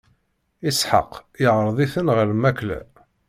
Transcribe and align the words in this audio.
Isḥaq 0.69 1.11
iɛreḍ-iten 1.45 2.07
ɣer 2.15 2.25
lmakla. 2.31 2.79